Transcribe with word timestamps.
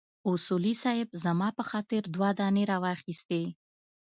اصولي 0.31 0.73
صیب 0.83 1.07
زما 1.23 1.49
په 1.57 1.63
خاطر 1.69 2.01
دوه 2.15 2.29
دانې 2.39 2.63
راواخيستې. 2.71 3.43